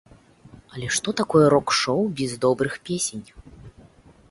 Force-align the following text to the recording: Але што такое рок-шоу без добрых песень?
Але 0.75 0.87
што 0.95 1.13
такое 1.19 1.45
рок-шоу 1.55 2.01
без 2.21 2.31
добрых 2.47 2.73
песень? 2.91 3.25